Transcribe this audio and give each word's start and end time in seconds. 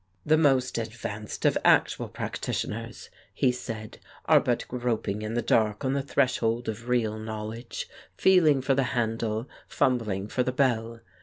"The 0.25 0.35
most 0.35 0.79
advanced 0.79 1.45
of 1.45 1.59
actual 1.63 2.09
practitioners," 2.09 3.11
he 3.35 3.51
said, 3.51 3.99
"are 4.25 4.39
but 4.39 4.67
groping 4.67 5.21
in 5.21 5.35
the 5.35 5.43
dark 5.43 5.85
on 5.85 5.93
the 5.93 6.01
threshold 6.01 6.67
of 6.67 6.89
real 6.89 7.19
knowledge, 7.19 7.87
feeling 8.17 8.63
for 8.63 8.73
the 8.73 8.81
handle, 8.97 9.47
fumbling 9.67 10.27
for 10.27 10.41
the 10.41 10.51
bell. 10.51 11.01